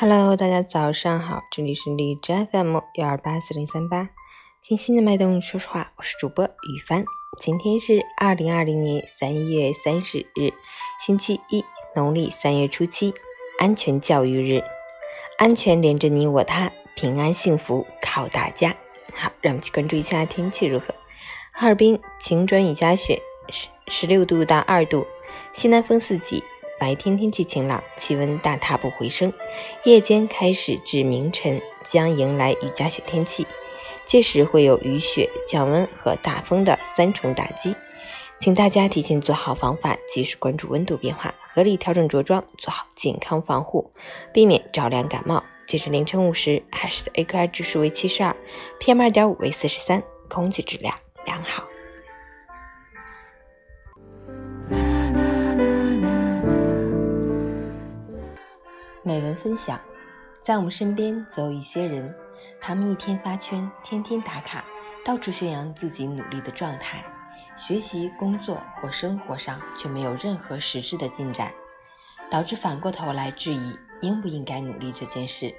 [0.00, 4.08] Hello，大家早上好，这里是荔枝 FM 幺二八四零三八，
[4.62, 7.04] 听心的脉动说说话，我是主播雨帆。
[7.38, 10.54] 今天是二零二零年三月三十日，
[11.04, 11.62] 星期一，
[11.94, 13.12] 农历三月初七，
[13.58, 14.64] 安全教育日，
[15.36, 18.74] 安全连着你我他，平安幸福靠大家。
[19.12, 20.94] 好，让我们去关注一下天气如何。
[21.52, 23.20] 哈尔滨晴转雨夹雪，
[23.50, 25.06] 十十六度到二度，
[25.52, 26.42] 西南风四级。
[26.80, 29.30] 白天天气晴朗，气温大踏步回升，
[29.84, 33.46] 夜间开始至明晨将迎来雨夹雪天气，
[34.06, 37.74] 届时会有雨雪、降温和大风的三重打击，
[38.38, 43.92] 请大家提前做好防范，及时关注温度变化，合理调整着装，做好健康防护，
[44.32, 45.44] 避免着凉感冒。
[45.66, 48.34] 截至凌晨五时，海市的 AQI 指数为七十二
[48.80, 51.62] ，PM 二点五为四十三，空气质量良好。
[59.10, 59.76] 美文分享，
[60.40, 62.14] 在我们身边总有一些人，
[62.60, 64.64] 他们一天发圈，天天打卡，
[65.04, 67.04] 到处宣扬自己努力的状态，
[67.56, 71.52] 学习、工作或生活上却没有任何实质的进展，
[72.30, 75.52] 导致反过头来质疑应不应该努力这件事，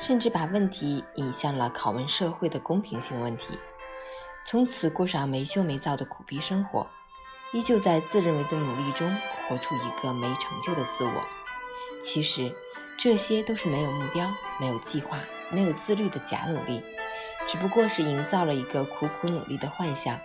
[0.00, 3.56] 甚至把问题引向了拷问社会的公平性问题，
[4.44, 6.84] 从此过上没羞没躁的苦逼生活，
[7.52, 9.08] 依旧在自认为的努力中
[9.46, 11.22] 活出一个没成就的自我。
[12.02, 12.52] 其实。
[12.98, 16.82] 这些都是没有目标、没有计划、没有自律的假努力，
[17.46, 20.18] 只不过是营造了一个苦苦努力的幻想，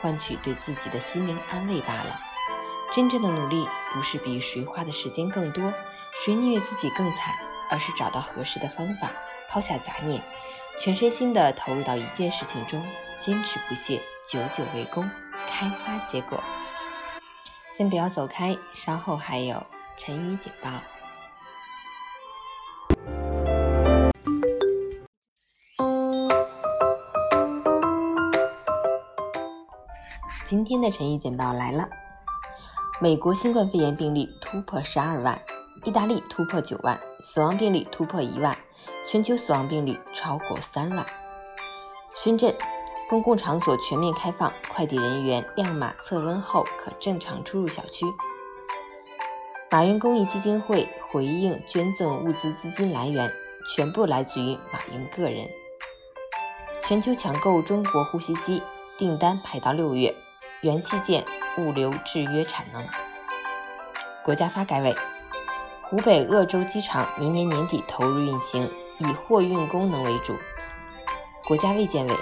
[0.00, 2.20] 换取对自己的心灵安慰罢了。
[2.92, 5.72] 真正的努力不是比谁花的时间更多，
[6.24, 7.34] 谁虐自己更惨，
[7.68, 9.10] 而是找到合适的方法，
[9.48, 10.22] 抛下杂念，
[10.78, 12.80] 全身心的投入到一件事情中，
[13.18, 15.10] 坚持不懈，久久为功，
[15.48, 16.40] 开花结果。
[17.76, 20.70] 先不要走开，稍后还有晨语警报。
[30.52, 31.88] 今天的晨语简报来了：
[33.00, 35.40] 美国新冠肺炎病例突破十二万，
[35.82, 38.54] 意大利突破九万，死亡病例突破一万，
[39.08, 41.06] 全球死亡病例超过三万。
[42.14, 42.54] 深圳
[43.08, 48.04] 公共场所全面开放，快递人员亮码测温后可正常出入小区。
[49.70, 53.32] 马云公益基金会回应捐赠物资资金来源
[53.74, 55.48] 全部来自于马云个人。
[56.82, 58.62] 全球抢购中国呼吸机
[58.98, 60.14] 订单排到六月。
[60.62, 61.24] 元器件
[61.58, 62.80] 物流制约产能。
[64.24, 64.94] 国家发改委，
[65.82, 70.36] 湖北鄂州机场明年年底投入运行，以货运功能为主。
[71.48, 72.14] 国家卫健委，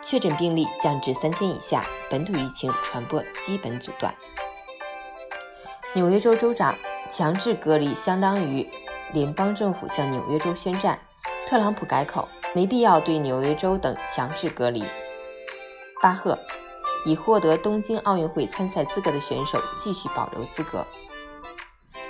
[0.00, 4.14] 确诊病例降至三千以下，本土疫情传播基本阻断。
[5.92, 6.76] 纽约州州长，
[7.10, 8.70] 强制隔离相当于
[9.12, 10.96] 联邦政府向纽约州宣战。
[11.48, 14.84] 特朗普改口，没必要对纽约州等强制隔离。
[16.00, 16.38] 巴赫。
[17.04, 20.86] 已获得东京奥运会参赛资格的选手继续保留资格。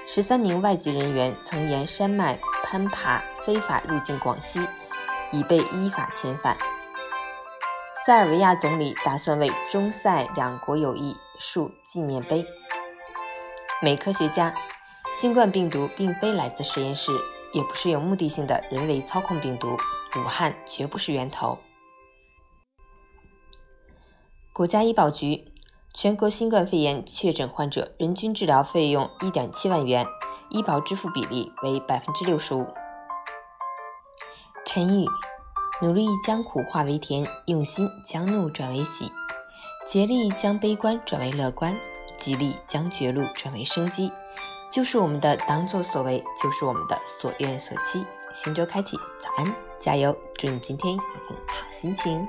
[0.07, 4.61] 十三名外籍人员曾沿山脉攀爬非法入境广西，
[5.33, 6.57] 已被依法遣返。
[8.05, 12.45] 塞尔维亚总理打算为中塞两国友谊竖纪念碑。
[13.81, 14.55] 美科学家，
[15.21, 17.11] 新冠病毒并非来自实验室，
[17.53, 19.77] 也不是有目的性的人为操控病毒，
[20.17, 21.59] 武汉绝不是源头。
[24.55, 25.47] 国家医保局，
[25.95, 30.07] 全国新冠肺炎确诊患者人均治疗费用一点七万元，
[30.51, 32.67] 医保支付比例为百分之六十五。
[34.67, 35.07] 陈宇，
[35.81, 39.11] 努力将苦化为甜，用心将怒转为喜，
[39.89, 41.75] 竭力将悲观转为乐观，
[42.21, 44.13] 极力将绝路转为生机，
[44.71, 48.05] 就是我们的当作所为，就是我们的所愿所期。
[48.35, 50.15] 新周开启，早安，加油！
[50.35, 52.29] 祝你今天有份好心情。